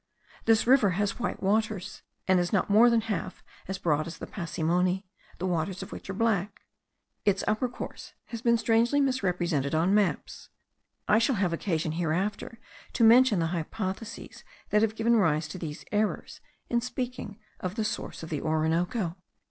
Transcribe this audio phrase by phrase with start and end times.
[0.45, 4.25] This river has white waters, and is not more than half as broad as the
[4.25, 5.05] Pacimoni,
[5.37, 6.61] the waters of which are black.
[7.23, 10.49] Its upper course has been strangely misrepresented on maps.
[11.07, 12.57] I shall have occasion hereafter
[12.93, 17.85] to mention the hypotheses that have given rise to these errors, in speaking of the
[17.85, 19.17] source of the Orinoco.